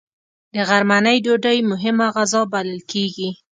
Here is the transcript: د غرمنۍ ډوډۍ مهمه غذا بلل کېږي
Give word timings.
د 0.53 0.55
غرمنۍ 0.69 1.17
ډوډۍ 1.25 1.57
مهمه 1.71 2.07
غذا 2.15 2.41
بلل 2.53 2.79
کېږي 2.91 3.29